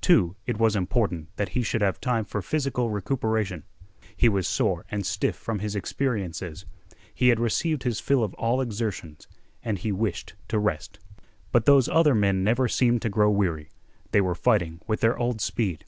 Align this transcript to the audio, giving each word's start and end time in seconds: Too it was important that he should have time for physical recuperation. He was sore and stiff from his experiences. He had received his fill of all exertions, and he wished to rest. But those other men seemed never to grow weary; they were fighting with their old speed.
Too 0.00 0.36
it 0.46 0.56
was 0.56 0.74
important 0.74 1.28
that 1.36 1.50
he 1.50 1.62
should 1.62 1.82
have 1.82 2.00
time 2.00 2.24
for 2.24 2.40
physical 2.40 2.88
recuperation. 2.88 3.64
He 4.16 4.26
was 4.26 4.48
sore 4.48 4.86
and 4.90 5.04
stiff 5.04 5.36
from 5.36 5.58
his 5.58 5.76
experiences. 5.76 6.64
He 7.12 7.28
had 7.28 7.38
received 7.38 7.82
his 7.82 8.00
fill 8.00 8.24
of 8.24 8.32
all 8.36 8.62
exertions, 8.62 9.28
and 9.62 9.76
he 9.78 9.92
wished 9.92 10.34
to 10.48 10.58
rest. 10.58 10.98
But 11.52 11.66
those 11.66 11.90
other 11.90 12.14
men 12.14 12.36
seemed 12.70 12.92
never 12.96 13.00
to 13.00 13.08
grow 13.10 13.30
weary; 13.30 13.68
they 14.12 14.22
were 14.22 14.34
fighting 14.34 14.80
with 14.86 15.00
their 15.00 15.18
old 15.18 15.42
speed. 15.42 15.84